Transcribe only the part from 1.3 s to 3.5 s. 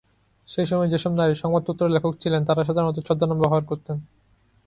সংবাদপত্র লেখক ছিলেন তারা সাধারণত ছদ্মনাম